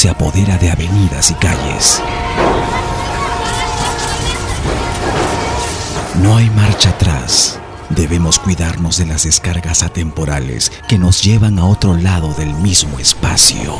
se 0.00 0.08
apodera 0.08 0.56
de 0.56 0.70
avenidas 0.70 1.30
y 1.30 1.34
calles. 1.34 2.02
No 6.22 6.38
hay 6.38 6.48
marcha 6.48 6.88
atrás. 6.88 7.60
Debemos 7.90 8.38
cuidarnos 8.38 8.96
de 8.96 9.04
las 9.04 9.24
descargas 9.24 9.82
atemporales 9.82 10.72
que 10.88 10.96
nos 10.96 11.22
llevan 11.22 11.58
a 11.58 11.66
otro 11.66 11.98
lado 11.98 12.32
del 12.32 12.54
mismo 12.54 12.98
espacio. 12.98 13.76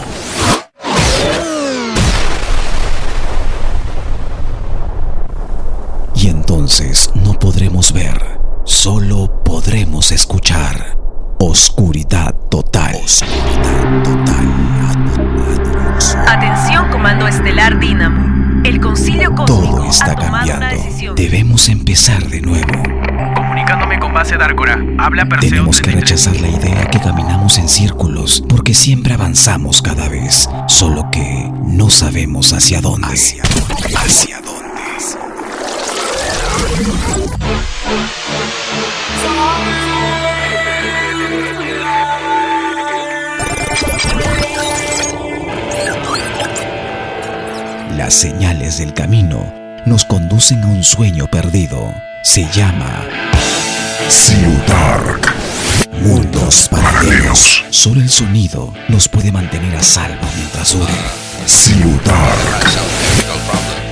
Y 6.15 6.29
entonces 6.29 7.11
no 7.15 7.39
podremos 7.39 7.95
ver, 7.95 8.43
solo 8.67 9.43
podremos 9.43 10.13
escuchar. 10.13 11.00
Oscuridad 11.43 12.35
total. 12.51 12.95
Oscuridad 13.03 14.03
total. 14.05 14.47
Atención, 16.29 16.89
Comando 16.91 17.27
Estelar 17.27 17.79
Dínamo. 17.81 18.63
El 18.63 18.79
concilio 18.79 19.35
cósmico 19.35 19.47
Todo 19.47 19.85
está 19.85 20.13
ha 20.13 20.17
tomado 20.17 20.45
una 20.45 20.53
cambiando. 20.59 20.85
decisión. 20.85 21.15
Debemos 21.17 21.71
empezar 21.71 22.23
de 22.29 22.43
nuevo. 22.43 22.71
Comunicándome 23.35 23.99
con 23.99 24.13
base 24.13 24.37
Dárgora. 24.37 24.79
Habla 24.99 25.25
Perseo 25.31 25.49
Tenemos 25.51 25.79
que 25.79 25.85
33. 25.85 26.27
rechazar 26.27 26.41
la 26.43 26.49
idea 26.59 26.87
que 26.91 27.01
caminamos 27.01 27.57
en 27.57 27.71
círculos 27.71 28.45
porque 28.47 28.75
siempre 28.75 29.15
avanzamos 29.15 29.81
cada 29.81 30.11
vez, 30.11 30.47
solo 30.69 31.11
que 31.11 31.51
no 31.65 31.89
sabemos 31.89 32.53
hacia 32.53 32.83
dónde. 32.83 33.07
Hacia 33.09 33.45
dónde. 33.45 33.97
Hacia 33.97 34.41
dónde. 34.43 34.61
Las 48.11 48.19
señales 48.19 48.79
del 48.79 48.93
camino 48.93 49.55
nos 49.87 50.05
conducen 50.05 50.65
a 50.65 50.67
un 50.67 50.83
sueño 50.83 51.29
perdido. 51.29 51.95
Se 52.25 52.45
llama 52.51 53.05
Ciudark. 54.09 55.33
Mundos 56.03 56.69
paralelos. 56.69 57.63
Solo 57.71 58.01
el 58.01 58.11
sonido 58.11 58.75
nos 58.89 59.07
puede 59.07 59.31
mantener 59.31 59.77
a 59.77 59.83
salvo 59.85 60.27
mientras 60.37 60.73
dure. 60.73 60.93
Ciudark. 61.47 62.67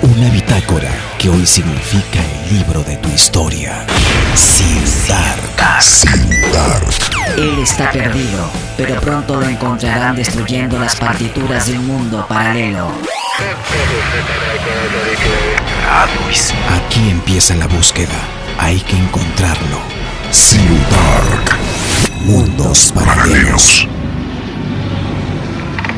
Una 0.02 0.28
bitácora 0.30 0.90
que 1.16 1.28
hoy 1.28 1.46
significa 1.46 2.18
el 2.18 2.56
libro 2.56 2.82
de 2.82 2.96
tu 2.96 3.08
historia. 3.10 3.86
Ciudark. 4.34 5.80
Ciudark. 5.80 6.88
Él 7.36 7.60
está 7.60 7.92
perdido, 7.92 8.50
pero 8.76 9.00
pronto 9.00 9.36
lo 9.36 9.46
encontrarán 9.48 10.16
destruyendo 10.16 10.76
las 10.76 10.96
partituras 10.96 11.68
de 11.68 11.78
un 11.78 11.86
mundo 11.86 12.26
paralelo. 12.28 12.90
Aquí 16.70 17.10
empieza 17.10 17.54
la 17.54 17.66
búsqueda. 17.66 18.08
Hay 18.58 18.80
que 18.80 18.96
encontrarlo. 18.96 19.78
Ciudark. 20.32 21.56
Mundos 22.24 22.92
paralelos. 22.94 23.86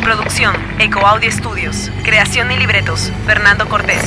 Producción, 0.03 0.55
Eco 0.79 1.07
Audio 1.07 1.31
Studios. 1.31 1.91
Creación 2.05 2.51
y 2.53 2.57
libretos, 2.57 3.11
Fernando 3.27 3.69
Cortés. 3.69 4.03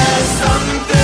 there's 0.00 0.28
something 0.40 0.99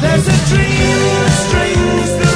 There's 0.00 0.28
a 0.28 0.38
dream 0.46 0.98
that 1.24 1.34
strings 1.48 2.27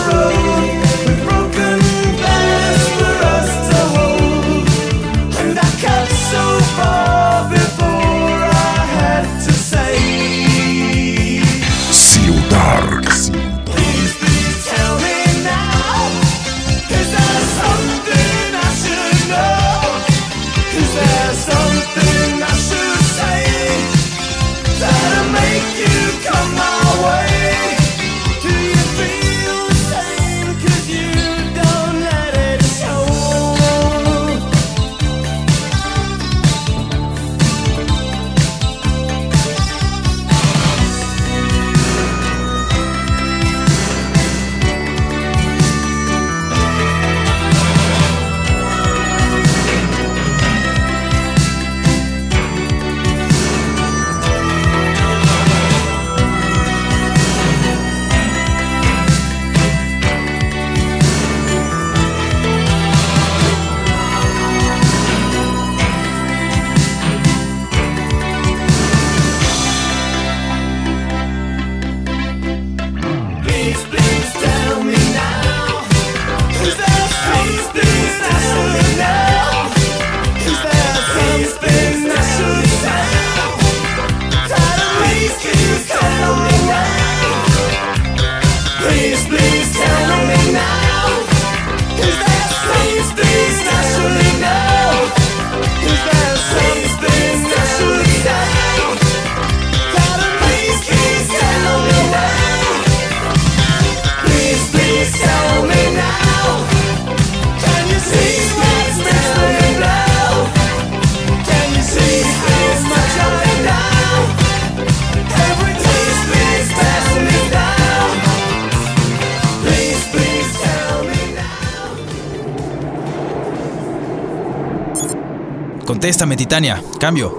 Contéstame, 126.03 126.37
Titania. 126.37 126.83
Cambio. 126.99 127.33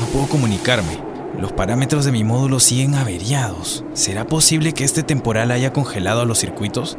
No 0.00 0.06
puedo 0.06 0.26
comunicarme. 0.26 0.98
Los 1.38 1.52
parámetros 1.52 2.04
de 2.04 2.10
mi 2.10 2.24
módulo 2.24 2.58
siguen 2.58 2.96
averiados. 2.96 3.84
¿Será 3.92 4.26
posible 4.26 4.72
que 4.72 4.82
este 4.82 5.04
temporal 5.04 5.52
haya 5.52 5.72
congelado 5.72 6.22
a 6.22 6.24
los 6.24 6.40
circuitos? 6.40 6.98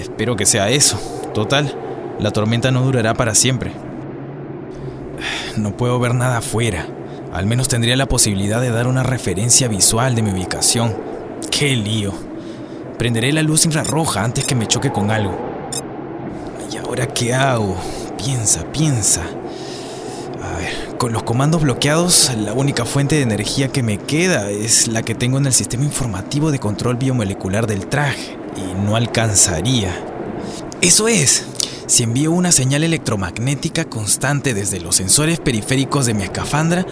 Espero 0.00 0.34
que 0.34 0.46
sea 0.46 0.70
eso. 0.70 0.98
Total, 1.32 1.78
la 2.18 2.32
tormenta 2.32 2.72
no 2.72 2.82
durará 2.82 3.14
para 3.14 3.36
siempre. 3.36 3.70
No 5.56 5.76
puedo 5.76 6.00
ver 6.00 6.16
nada 6.16 6.38
afuera. 6.38 6.88
Al 7.32 7.46
menos 7.46 7.68
tendría 7.68 7.94
la 7.94 8.08
posibilidad 8.08 8.60
de 8.60 8.70
dar 8.70 8.88
una 8.88 9.04
referencia 9.04 9.68
visual 9.68 10.16
de 10.16 10.22
mi 10.22 10.32
ubicación. 10.32 10.92
¡Qué 11.52 11.76
lío! 11.76 12.12
Prenderé 12.98 13.32
la 13.32 13.42
luz 13.42 13.64
infrarroja 13.64 14.24
antes 14.24 14.44
que 14.44 14.56
me 14.56 14.66
choque 14.66 14.90
con 14.90 15.12
algo. 15.12 15.38
¿Y 16.72 16.78
ahora 16.78 17.06
qué 17.06 17.32
hago? 17.32 17.76
Piensa, 18.18 18.64
piensa. 18.72 19.22
Ver, 20.56 20.96
con 20.98 21.12
los 21.12 21.22
comandos 21.22 21.62
bloqueados, 21.62 22.32
la 22.36 22.52
única 22.52 22.84
fuente 22.84 23.16
de 23.16 23.22
energía 23.22 23.68
que 23.68 23.82
me 23.82 23.98
queda 23.98 24.50
es 24.50 24.88
la 24.88 25.02
que 25.02 25.14
tengo 25.14 25.38
en 25.38 25.46
el 25.46 25.52
sistema 25.52 25.84
informativo 25.84 26.50
de 26.50 26.58
control 26.58 26.96
biomolecular 26.96 27.66
del 27.66 27.86
traje. 27.86 28.36
Y 28.56 28.74
no 28.84 28.96
alcanzaría. 28.96 29.94
Eso 30.80 31.08
es. 31.08 31.44
Si 31.86 32.02
envío 32.02 32.32
una 32.32 32.50
señal 32.50 32.82
electromagnética 32.82 33.84
constante 33.84 34.54
desde 34.54 34.80
los 34.80 34.96
sensores 34.96 35.38
periféricos 35.38 36.06
de 36.06 36.14
mi 36.14 36.24
escafandra, 36.24 36.84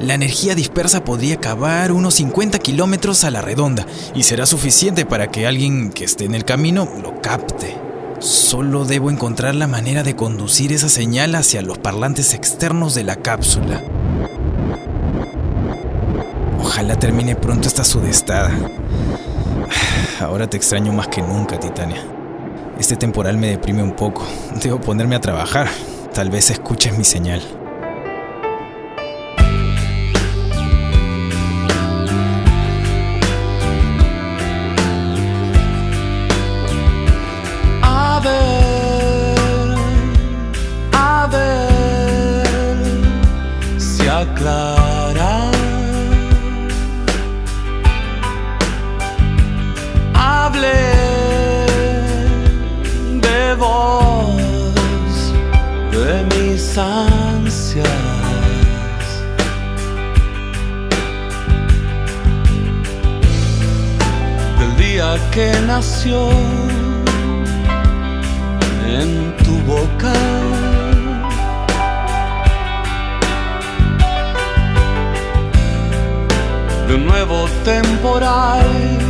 la 0.00 0.14
energía 0.14 0.54
dispersa 0.54 1.04
podría 1.04 1.36
cavar 1.36 1.92
unos 1.92 2.14
50 2.14 2.58
kilómetros 2.58 3.24
a 3.24 3.30
la 3.30 3.40
redonda 3.40 3.86
y 4.14 4.24
será 4.24 4.44
suficiente 4.44 5.06
para 5.06 5.30
que 5.30 5.46
alguien 5.46 5.90
que 5.90 6.04
esté 6.04 6.24
en 6.24 6.34
el 6.34 6.44
camino 6.44 6.88
lo 7.02 7.22
capte. 7.22 7.91
Solo 8.22 8.84
debo 8.84 9.10
encontrar 9.10 9.56
la 9.56 9.66
manera 9.66 10.04
de 10.04 10.14
conducir 10.14 10.72
esa 10.72 10.88
señal 10.88 11.34
hacia 11.34 11.60
los 11.60 11.78
parlantes 11.78 12.34
externos 12.34 12.94
de 12.94 13.02
la 13.02 13.16
cápsula. 13.16 13.82
Ojalá 16.60 16.94
termine 16.94 17.34
pronto 17.34 17.66
esta 17.66 17.82
sudestada. 17.82 18.52
Ahora 20.20 20.48
te 20.48 20.56
extraño 20.56 20.92
más 20.92 21.08
que 21.08 21.20
nunca, 21.20 21.58
Titania. 21.58 22.00
Este 22.78 22.94
temporal 22.94 23.38
me 23.38 23.48
deprime 23.48 23.82
un 23.82 23.96
poco. 23.96 24.24
Debo 24.62 24.80
ponerme 24.80 25.16
a 25.16 25.20
trabajar. 25.20 25.68
Tal 26.14 26.30
vez 26.30 26.48
escuches 26.50 26.96
mi 26.96 27.02
señal. 27.04 27.42
Se 44.42 44.48
aclara. 44.48 45.50
Hable 50.14 50.78
de 53.20 53.54
vos, 53.54 55.32
de 55.92 56.24
mis 56.34 56.78
ansias. 56.78 57.88
Del 64.58 64.76
día 64.76 65.18
que 65.30 65.52
nació 65.66 66.28
en 68.86 69.36
tu 69.44 69.54
boca. 69.72 70.61
Un 76.94 77.06
nuevo 77.06 77.48
temporal 77.64 79.01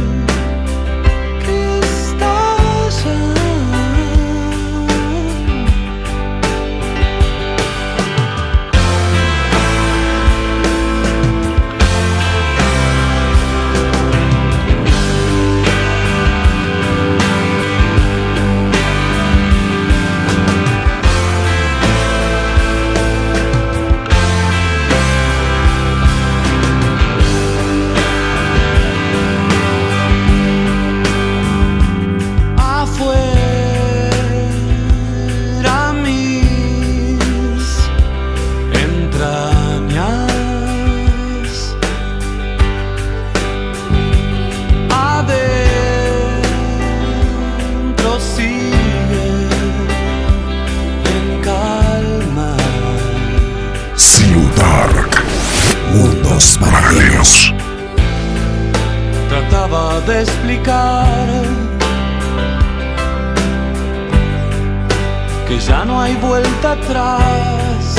que 65.53 65.61
ya 65.61 65.85
no 65.85 66.01
hay 66.01 66.15
vuelta 66.17 66.73
atrás. 66.73 67.92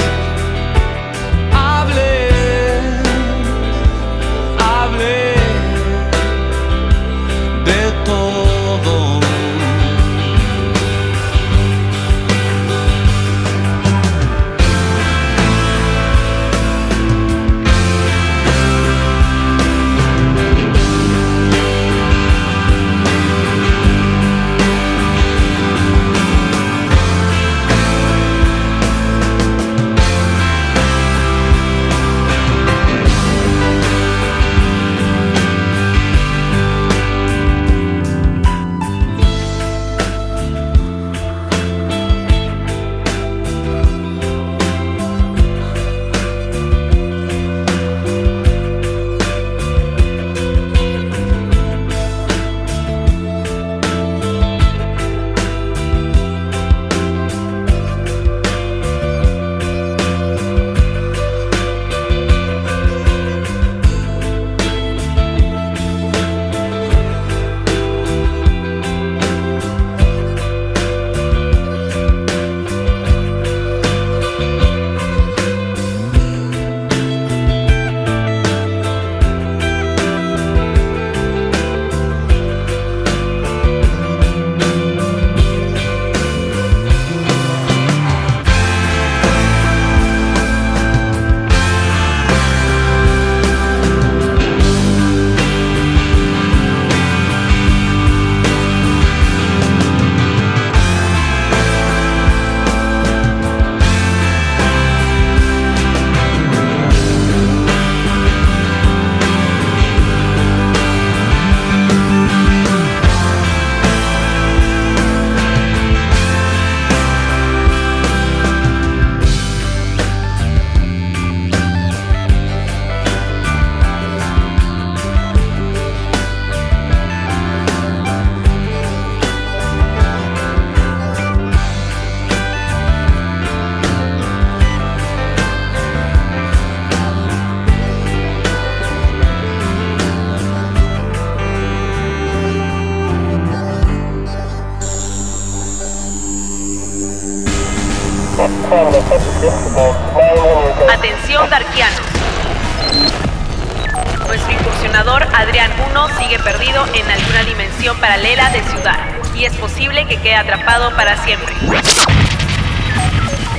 1 155.94 156.08
sigue 156.18 156.40
perdido 156.40 156.84
en 156.96 157.08
alguna 157.08 157.44
dimensión 157.44 157.96
paralela 157.98 158.50
de 158.50 158.64
Ciudad 158.64 158.98
y 159.36 159.46
es 159.46 159.56
posible 159.58 160.08
que 160.08 160.18
quede 160.18 160.36
atrapado 160.36 160.90
para 160.96 161.24
siempre. 161.24 161.54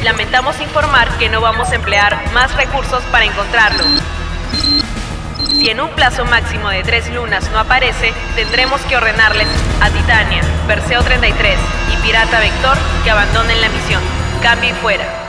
Lamentamos 0.02 0.60
informar 0.60 1.08
que 1.16 1.28
no 1.28 1.40
vamos 1.40 1.70
a 1.70 1.76
emplear 1.76 2.32
más 2.32 2.52
recursos 2.56 3.04
para 3.12 3.24
encontrarlo. 3.24 3.84
Si 5.46 5.70
en 5.70 5.80
un 5.80 5.90
plazo 5.90 6.24
máximo 6.24 6.70
de 6.70 6.82
tres 6.82 7.08
lunas 7.12 7.48
no 7.52 7.60
aparece, 7.60 8.12
tendremos 8.34 8.80
que 8.82 8.96
ordenarles 8.96 9.46
a 9.80 9.90
Titania, 9.90 10.42
Perseo 10.66 11.04
33 11.04 11.56
y 11.92 11.96
Pirata 12.02 12.40
Vector 12.40 12.76
que 13.04 13.12
abandonen 13.12 13.60
la 13.60 13.68
misión. 13.68 14.02
Cambio 14.42 14.74
fuera. 14.82 15.23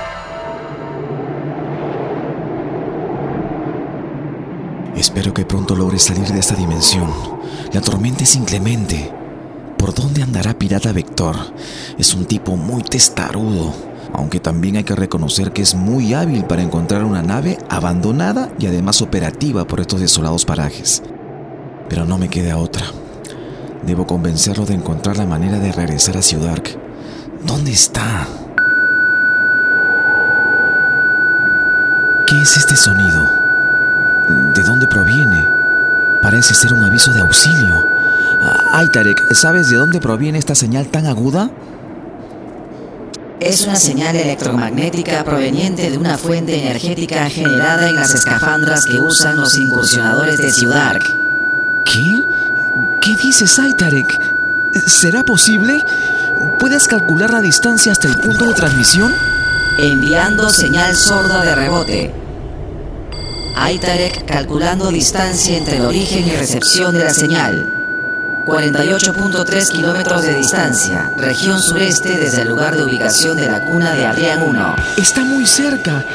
Espero 5.05 5.35
que 5.35 5.45
pronto 5.45 5.75
logre 5.75 6.00
salir 6.00 6.25
de 6.29 6.39
esta 6.39 6.55
dimensión. 6.55 7.07
La 7.74 7.79
tormenta 7.79 8.24
es 8.24 8.35
inclemente. 8.35 9.13
¿Por 9.77 9.93
dónde 9.93 10.24
andará 10.24 10.57
Pirata 10.57 10.91
Vector? 10.93 11.35
Es 12.00 12.15
un 12.15 12.25
tipo 12.25 12.57
muy 12.57 12.81
testarudo, 12.81 13.71
aunque 14.13 14.39
también 14.39 14.77
hay 14.77 14.83
que 14.83 14.95
reconocer 14.95 15.51
que 15.51 15.62
es 15.62 15.75
muy 15.75 16.15
hábil 16.15 16.45
para 16.45 16.63
encontrar 16.63 17.03
una 17.03 17.21
nave 17.21 17.59
abandonada 17.69 18.51
y 18.57 18.65
además 18.65 19.03
operativa 19.03 19.67
por 19.67 19.79
estos 19.79 20.00
desolados 20.00 20.43
parajes. 20.43 21.03
Pero 21.88 22.05
no 22.05 22.17
me 22.17 22.29
queda 22.29 22.57
otra. 22.57 22.88
Debo 23.85 24.07
convencerlo 24.07 24.65
de 24.65 24.74
encontrar 24.74 25.17
la 25.17 25.27
manera 25.27 25.59
de 25.59 25.71
regresar 25.71 26.17
a 26.17 26.24
Ciudad. 26.24 26.63
¿Dónde 27.45 27.71
está? 27.71 28.27
¿Qué 32.25 32.41
es 32.41 32.57
este 32.57 32.75
sonido? 32.75 33.44
¿De 34.95 35.01
dónde 35.01 35.11
proviene? 35.11 35.45
Parece 36.21 36.53
ser 36.53 36.71
un 36.73 36.83
aviso 36.83 37.11
de 37.11 37.19
auxilio. 37.19 37.85
Ah, 38.41 38.69
Ay, 38.71 38.87
Tarek, 38.87 39.33
¿sabes 39.33 39.69
de 39.69 39.75
dónde 39.75 39.99
proviene 39.99 40.37
esta 40.37 40.55
señal 40.55 40.87
tan 40.87 41.05
aguda? 41.05 41.51
Es 43.41 43.65
una 43.65 43.75
señal 43.75 44.15
electromagnética 44.15 45.23
proveniente 45.25 45.91
de 45.91 45.97
una 45.97 46.17
fuente 46.17 46.57
energética 46.61 47.29
generada 47.29 47.89
en 47.89 47.95
las 47.95 48.15
escafandras 48.15 48.85
que 48.85 49.01
usan 49.01 49.35
los 49.35 49.57
incursionadores 49.57 50.37
de 50.37 50.51
Ciudad. 50.51 50.97
¿Qué? 51.83 52.23
¿Qué 53.01 53.15
dices, 53.21 53.59
Aitarek? 53.59 54.17
¿Será 54.87 55.23
posible? 55.23 55.83
¿Puedes 56.57 56.87
calcular 56.87 57.31
la 57.31 57.41
distancia 57.41 57.91
hasta 57.91 58.07
el 58.07 58.15
punto 58.15 58.45
de 58.45 58.53
transmisión? 58.53 59.13
Enviando 59.77 60.49
señal 60.49 60.95
sorda 60.95 61.41
de 61.43 61.53
rebote. 61.53 62.25
Aitarek 63.57 64.25
calculando 64.25 64.89
distancia 64.89 65.57
entre 65.57 65.77
el 65.77 65.85
origen 65.85 66.27
y 66.27 66.31
recepción 66.31 66.93
de 66.93 67.05
la 67.05 67.13
señal. 67.13 67.71
48.3 68.45 69.71
kilómetros 69.71 70.21
de 70.24 70.35
distancia, 70.35 71.12
región 71.17 71.59
sureste 71.59 72.17
desde 72.17 72.43
el 72.43 72.50
lugar 72.50 72.75
de 72.75 72.83
ubicación 72.83 73.38
de 73.38 73.50
la 73.50 73.62
cuna 73.62 73.95
de 73.95 74.05
Adrián 74.05 74.43
1. 74.43 74.75
Está 74.97 75.24
muy 75.24 75.47
cerca. 75.47 76.05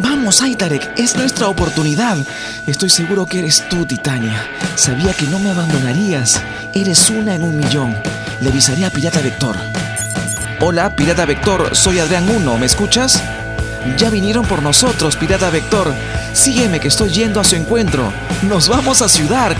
Vamos, 0.00 0.42
Aitarek, 0.42 0.92
es 0.96 1.16
nuestra 1.16 1.48
oportunidad. 1.48 2.18
Estoy 2.66 2.90
seguro 2.90 3.26
que 3.26 3.40
eres 3.40 3.66
tú, 3.68 3.84
Titania. 3.84 4.46
Sabía 4.76 5.12
que 5.14 5.26
no 5.26 5.38
me 5.38 5.50
abandonarías. 5.50 6.40
Eres 6.74 7.10
una 7.10 7.34
en 7.34 7.42
un 7.42 7.56
millón. 7.56 7.96
Le 8.40 8.50
avisaré 8.50 8.84
a 8.84 8.90
Pirata 8.90 9.20
Vector. 9.20 9.56
Hola, 10.60 10.94
Pirata 10.94 11.24
Vector, 11.24 11.74
soy 11.74 11.98
Adrián 11.98 12.28
1, 12.30 12.58
¿me 12.58 12.66
escuchas? 12.66 13.20
Ya 13.96 14.10
vinieron 14.10 14.44
por 14.44 14.62
nosotros, 14.62 15.16
Pirata 15.16 15.50
Vector. 15.50 15.92
Sígueme 16.32 16.80
que 16.80 16.88
estoy 16.88 17.10
yendo 17.10 17.40
a 17.40 17.44
su 17.44 17.56
encuentro. 17.56 18.12
Nos 18.42 18.68
vamos 18.68 19.02
a 19.02 19.08
Ciudad. 19.08 19.56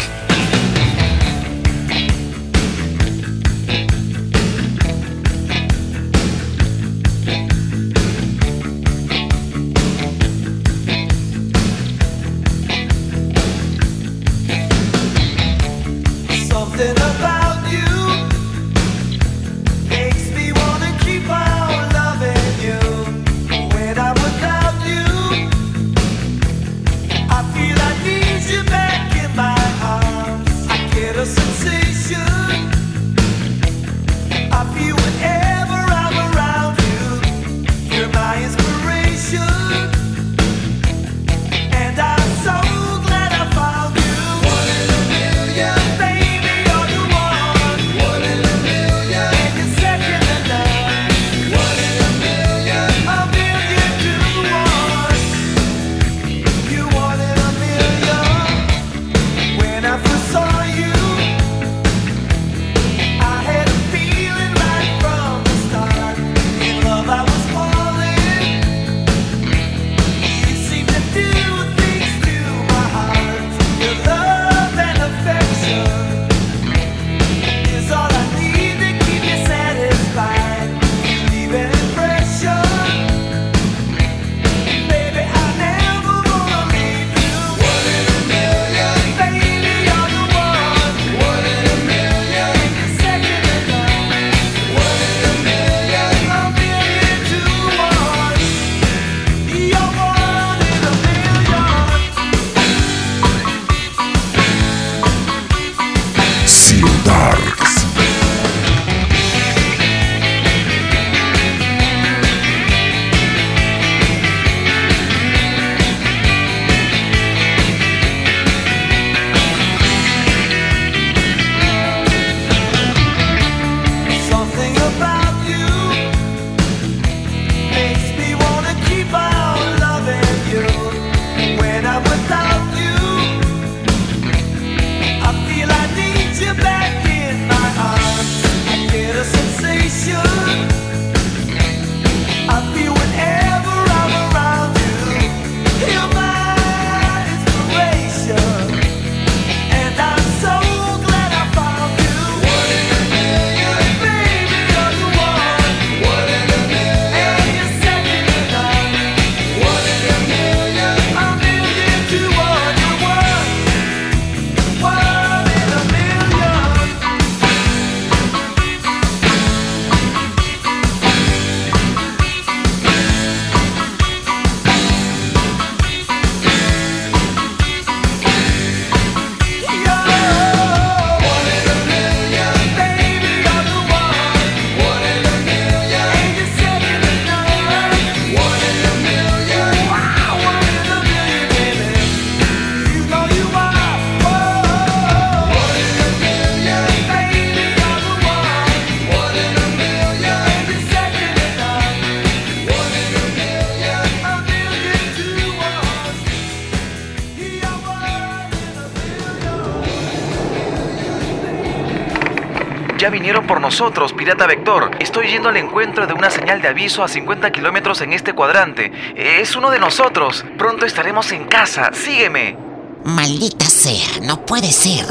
Ya 213.02 213.10
vinieron 213.10 213.48
por 213.48 213.60
nosotros, 213.60 214.12
Pirata 214.12 214.46
Vector. 214.46 214.92
Estoy 215.00 215.26
yendo 215.26 215.48
al 215.48 215.56
encuentro 215.56 216.06
de 216.06 216.12
una 216.12 216.30
señal 216.30 216.62
de 216.62 216.68
aviso 216.68 217.02
a 217.02 217.08
50 217.08 217.50
kilómetros 217.50 218.00
en 218.00 218.12
este 218.12 218.32
cuadrante. 218.32 218.92
Es 219.16 219.56
uno 219.56 219.72
de 219.72 219.80
nosotros. 219.80 220.44
Pronto 220.56 220.86
estaremos 220.86 221.32
en 221.32 221.46
casa. 221.46 221.90
Sígueme. 221.92 222.56
Maldita 223.04 223.64
sea, 223.64 224.06
no 224.22 224.46
puede 224.46 224.70
ser. 224.70 225.04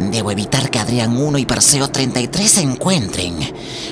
Debo 0.00 0.32
evitar 0.32 0.70
que 0.70 0.80
Adrián 0.80 1.16
1 1.16 1.38
y 1.38 1.46
Perseo 1.46 1.88
33 1.88 2.50
se 2.50 2.62
encuentren. 2.62 3.38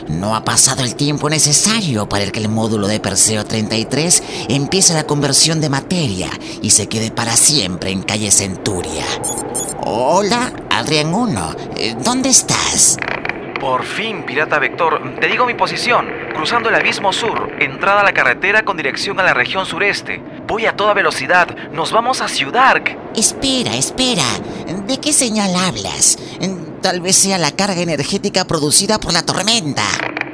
No 0.08 0.34
ha 0.34 0.42
pasado 0.42 0.82
el 0.82 0.96
tiempo 0.96 1.30
necesario 1.30 2.08
para 2.08 2.26
que 2.32 2.40
el 2.40 2.48
módulo 2.48 2.88
de 2.88 2.98
Perseo 2.98 3.44
33 3.44 4.20
empiece 4.48 4.94
la 4.94 5.04
conversión 5.04 5.60
de 5.60 5.68
materia 5.68 6.28
y 6.60 6.70
se 6.70 6.88
quede 6.88 7.12
para 7.12 7.36
siempre 7.36 7.92
en 7.92 8.02
calle 8.02 8.32
Centuria. 8.32 9.04
Hola, 9.84 10.52
Adrián 10.70 11.14
1, 11.14 11.56
eh, 11.76 11.96
¿dónde 12.02 12.30
estás? 12.30 12.96
Por 13.60 13.84
fin, 13.84 14.22
Pirata 14.24 14.58
Vector. 14.58 15.18
Te 15.20 15.26
digo 15.26 15.44
mi 15.44 15.54
posición. 15.54 16.06
Cruzando 16.34 16.68
el 16.68 16.76
abismo 16.76 17.12
sur, 17.12 17.50
entrada 17.58 18.02
a 18.02 18.04
la 18.04 18.12
carretera 18.12 18.64
con 18.64 18.76
dirección 18.76 19.18
a 19.18 19.24
la 19.24 19.34
región 19.34 19.66
sureste. 19.66 20.22
Voy 20.46 20.66
a 20.66 20.76
toda 20.76 20.94
velocidad. 20.94 21.48
Nos 21.72 21.90
vamos 21.90 22.20
a 22.20 22.28
Ciudark. 22.28 22.96
Espera, 23.16 23.74
espera. 23.74 24.24
¿De 24.86 24.98
qué 25.00 25.12
señal 25.12 25.54
hablas? 25.56 26.18
Tal 26.82 27.00
vez 27.00 27.16
sea 27.16 27.38
la 27.38 27.50
carga 27.50 27.80
energética 27.80 28.44
producida 28.44 29.00
por 29.00 29.12
la 29.12 29.24
tormenta. 29.24 29.82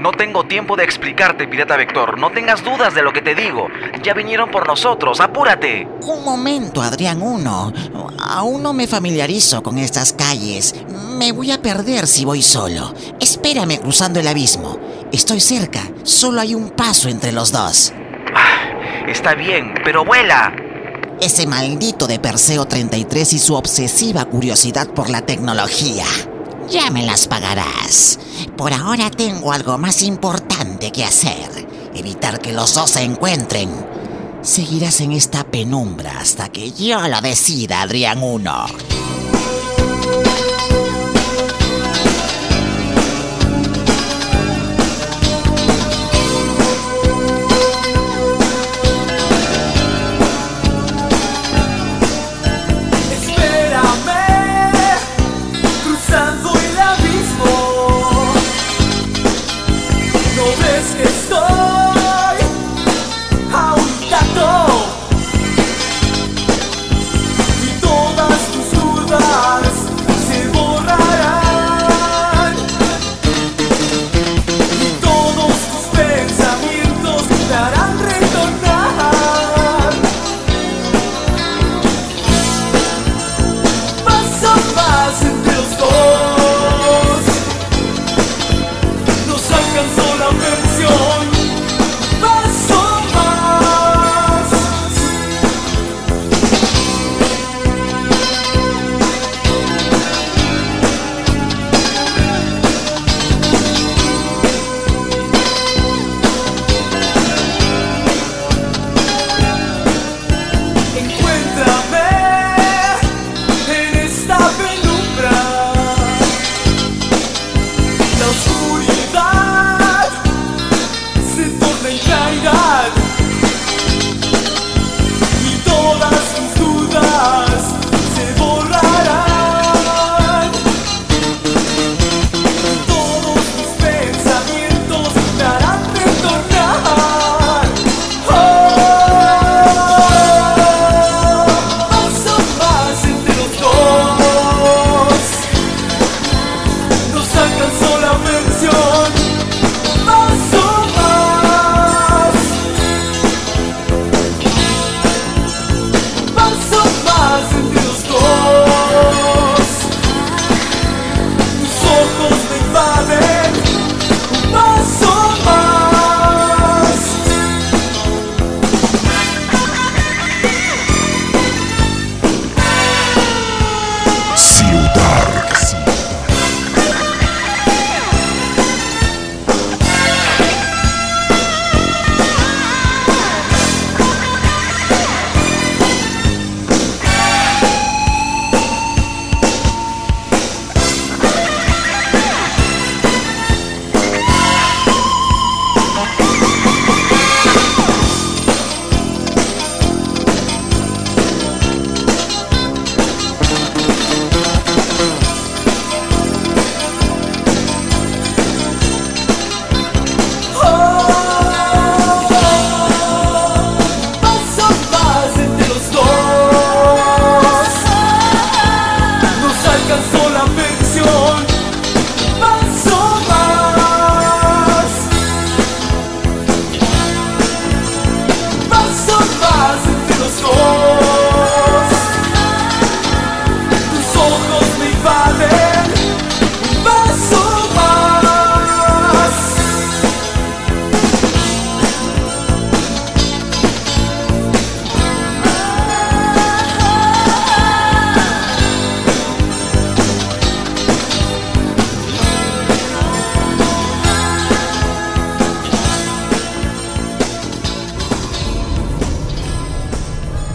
No 0.05 0.13
tengo 0.13 0.45
tiempo 0.45 0.77
de 0.77 0.85
explicarte, 0.85 1.49
Pirata 1.49 1.79
Vector. 1.79 2.19
No 2.19 2.31
tengas 2.31 2.63
dudas 2.63 2.95
de 2.95 3.01
lo 3.01 3.11
que 3.11 3.23
te 3.23 3.35
digo. 3.35 3.69
Ya 4.03 4.13
vinieron 4.13 4.51
por 4.51 4.69
nosotros. 4.69 5.19
¡Apúrate! 5.19 5.89
Un 6.03 6.23
momento, 6.23 6.83
Adrián 6.83 7.23
1. 7.23 7.73
Aún 8.19 8.63
no 8.63 8.75
me 8.75 8.87
familiarizo 8.87 9.63
con 9.63 9.79
estas 9.79 10.13
calles. 10.13 10.75
Me 11.17 11.33
voy 11.33 11.53
a 11.53 11.63
perder 11.63 12.07
si 12.07 12.27
voy 12.27 12.43
solo. 12.43 12.93
Espérame 13.19 13.79
cruzando 13.79 14.21
el 14.21 14.29
abismo. 14.29 14.79
Estoy 15.11 15.41
cerca. 15.41 15.81
Solo 16.03 16.43
hay 16.43 16.55
un 16.55 16.69
paso 16.69 17.09
entre 17.09 17.33
los 17.33 17.51
dos. 17.51 17.95
Ah, 18.35 19.09
está 19.09 19.35
bien, 19.35 19.73
pero 19.85 20.05
vuela. 20.05 20.55
Ese 21.19 21.47
maldito 21.47 22.07
de 22.07 22.19
Perseo 22.19 22.67
33 22.67 23.33
y 23.33 23.39
su 23.39 23.55
obsesiva 23.55 24.27
curiosidad 24.27 24.87
por 24.89 25.09
la 25.09 25.23
tecnología. 25.23 26.05
Ya 26.69 26.91
me 26.91 27.05
las 27.05 27.29
pagarás. 27.29 28.19
Por 28.57 28.73
ahora 28.73 29.11
tengo 29.11 29.53
algo 29.53 29.79
más 29.79 30.03
importante 30.03 30.91
que 30.91 31.05
hacer. 31.05 31.67
Evitar 31.95 32.41
que 32.41 32.53
los 32.53 32.75
dos 32.75 32.91
se 32.91 33.03
encuentren. 33.03 33.71
Seguirás 34.43 35.01
en 35.01 35.13
esta 35.13 35.45
penumbra 35.45 36.19
hasta 36.19 36.49
que 36.51 36.73
yo 36.73 37.07
lo 37.09 37.21
decida, 37.21 37.83
Adrián 37.83 38.23
1. 38.23 38.67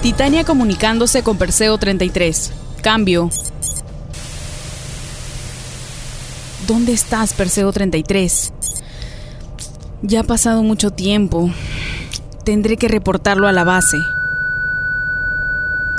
Titania 0.01 0.45
comunicándose 0.45 1.23
con 1.23 1.37
Perseo 1.37 1.77
33. 1.77 2.53
Cambio. 2.81 3.29
¿Dónde 6.65 6.93
estás, 6.93 7.33
Perseo 7.33 7.73
33? 7.73 8.53
Ya 10.01 10.21
ha 10.21 10.23
pasado 10.23 10.63
mucho 10.63 10.91
tiempo. 10.91 11.51
Tendré 12.45 12.77
que 12.77 12.87
reportarlo 12.87 13.49
a 13.49 13.51
la 13.51 13.65
base. 13.65 13.97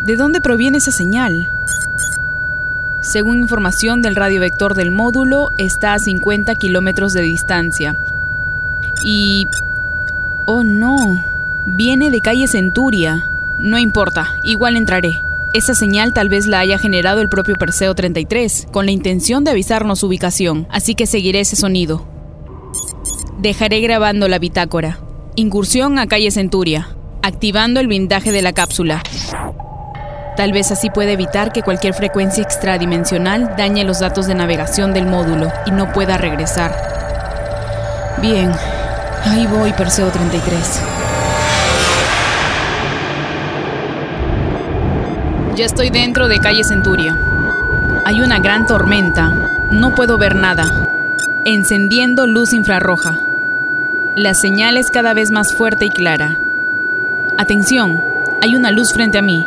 ¿De 0.07 0.17
dónde 0.17 0.41
proviene 0.41 0.79
esa 0.79 0.93
señal? 0.93 1.53
Según 3.03 3.41
información 3.41 4.01
del 4.01 4.17
radiovector 4.17 4.75
del 4.75 4.93
módulo, 4.93 5.51
está 5.59 5.93
a 5.93 5.99
50 5.99 6.55
kilómetros 6.55 7.13
de 7.13 7.21
distancia. 7.21 7.99
Y... 9.05 9.47
Oh 10.47 10.65
no, 10.65 10.97
viene 11.67 12.11
de 12.11 12.23
calle 12.23 12.49
Centuria. 12.49 13.30
No 13.63 13.77
importa, 13.77 14.37
igual 14.43 14.75
entraré. 14.77 15.21
Esa 15.53 15.75
señal 15.75 16.15
tal 16.15 16.31
vez 16.31 16.47
la 16.47 16.61
haya 16.61 16.79
generado 16.79 17.21
el 17.21 17.29
propio 17.29 17.57
Perseo 17.57 17.95
33, 17.95 18.69
con 18.73 18.87
la 18.87 18.93
intención 18.93 19.45
de 19.45 19.51
avisarnos 19.51 19.99
su 19.99 20.07
ubicación, 20.07 20.67
así 20.71 20.95
que 20.95 21.07
seguiré 21.07 21.41
ese 21.41 21.57
sonido. 21.57 22.07
Dejaré 23.39 23.81
grabando 23.81 24.29
la 24.29 24.39
bitácora. 24.39 25.01
Incursión 25.37 25.99
a 25.99 26.07
calle 26.07 26.31
Centuria, 26.31 26.89
activando 27.23 27.81
el 27.81 27.89
blindaje 27.89 28.33
de 28.33 28.41
la 28.41 28.55
cápsula. 28.55 29.03
Tal 30.39 30.53
vez 30.53 30.71
así 30.71 30.89
pueda 30.89 31.11
evitar 31.11 31.53
que 31.53 31.63
cualquier 31.63 31.93
frecuencia 31.93 32.43
extradimensional 32.43 33.57
dañe 33.59 33.85
los 33.85 34.01
datos 34.01 34.27
de 34.27 34.35
navegación 34.35 34.95
del 34.95 35.05
módulo 35.05 35.53
y 35.67 35.71
no 35.73 35.93
pueda 35.93 36.17
regresar. 36.17 36.75
Bien, 38.23 38.51
ahí 39.25 39.47
voy, 39.47 39.75
Perseo 39.75 40.09
33. 40.09 41.00
Ya 45.61 45.67
estoy 45.67 45.91
dentro 45.91 46.27
de 46.27 46.39
calle 46.39 46.65
Centuria. 46.65 47.19
Hay 48.07 48.23
una 48.23 48.39
gran 48.39 48.65
tormenta. 48.65 49.29
No 49.71 49.95
puedo 49.95 50.17
ver 50.17 50.35
nada. 50.35 50.89
Encendiendo 51.45 52.27
luz 52.27 52.55
infrarroja. 52.55 53.21
La 54.17 54.33
señal 54.33 54.79
es 54.79 54.91
cada 54.91 55.13
vez 55.13 55.31
más 55.31 55.55
fuerte 55.55 55.85
y 55.85 55.91
clara. 55.91 56.41
Atención, 57.37 58.03
hay 58.41 58.57
una 58.57 58.71
luz 58.71 58.95
frente 58.95 59.19
a 59.19 59.23
mí. 59.23 59.45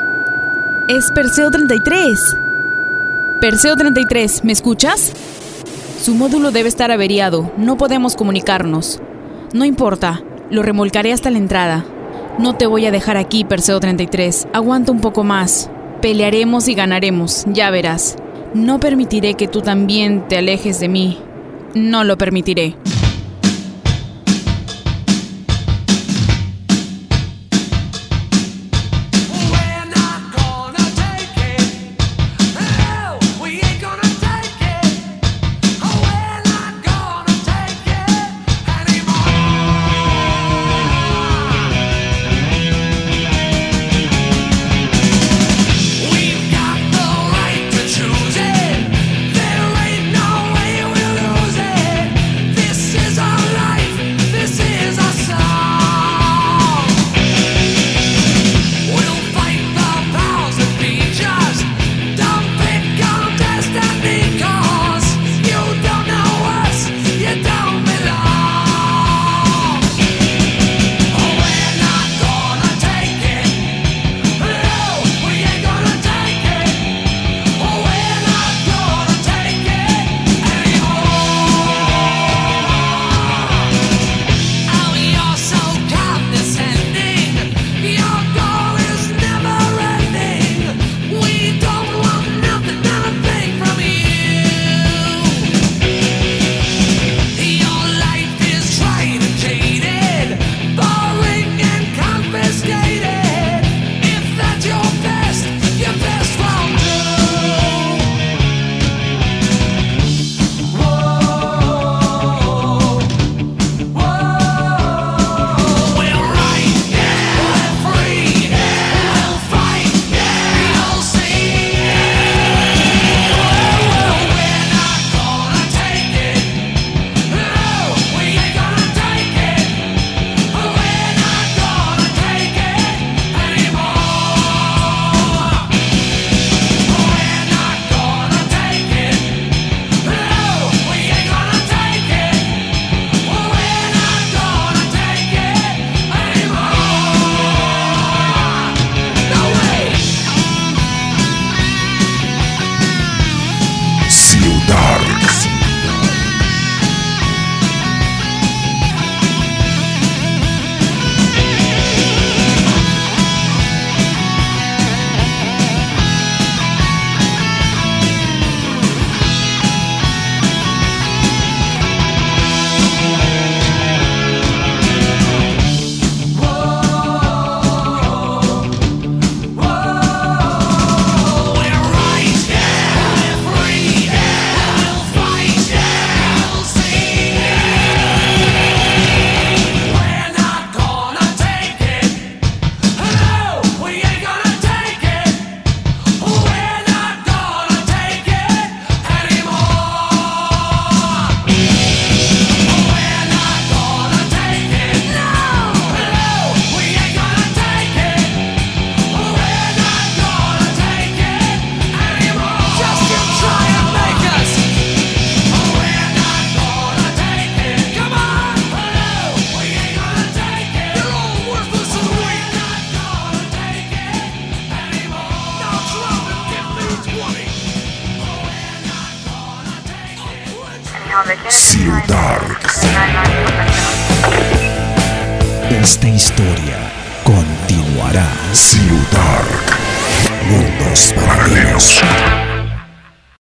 Es 0.88 1.12
Perseo 1.12 1.50
33. 1.50 2.38
Perseo 3.42 3.76
33, 3.76 4.44
¿me 4.44 4.52
escuchas? 4.52 5.14
Su 6.00 6.14
módulo 6.14 6.52
debe 6.52 6.70
estar 6.70 6.92
averiado. 6.92 7.52
No 7.58 7.76
podemos 7.76 8.16
comunicarnos. 8.16 9.02
No 9.52 9.66
importa, 9.66 10.22
lo 10.52 10.62
remolcaré 10.62 11.12
hasta 11.12 11.32
la 11.32 11.40
entrada. 11.40 11.84
No 12.38 12.54
te 12.54 12.68
voy 12.68 12.86
a 12.86 12.92
dejar 12.92 13.18
aquí, 13.18 13.46
Perseo 13.46 13.80
33. 13.80 14.48
Aguanta 14.54 14.92
un 14.92 15.02
poco 15.02 15.24
más. 15.24 15.72
Pelearemos 16.04 16.68
y 16.68 16.74
ganaremos, 16.74 17.46
ya 17.48 17.72
verás. 17.72 18.18
No 18.54 18.78
permitiré 18.78 19.36
que 19.36 19.48
tú 19.48 19.62
también 19.62 20.28
te 20.28 20.38
alejes 20.38 20.82
de 20.82 20.90
mí. 20.90 21.18
No 21.76 22.04
lo 22.04 22.18
permitiré. 22.18 22.76